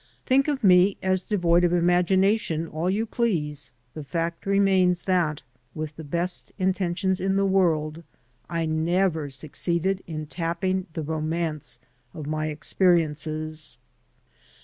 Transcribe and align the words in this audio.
Think 0.25 0.47
of 0.47 0.63
me 0.63 0.97
as 1.03 1.21
devoid 1.25 1.63
of 1.63 1.71
imagina 1.71 2.35
tion 2.39 2.67
all 2.67 2.89
you 2.89 3.05
please, 3.05 3.71
the 3.93 4.03
fact 4.03 4.47
remains 4.47 5.03
that, 5.03 5.43
with 5.75 5.95
the 5.95 6.03
best 6.03 6.51
intentions 6.57 7.19
in 7.21 7.35
the 7.35 7.45
world, 7.45 8.01
I 8.49 8.65
never 8.65 9.29
succeeded 9.29 10.01
in 10.07 10.25
tapping 10.25 10.87
the 10.93 11.03
romance 11.03 11.77
of 12.15 12.25
my 12.25 12.47
experiences. 12.47 13.77